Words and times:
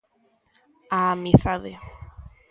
A 0.97 0.99
amizade. 1.15 1.71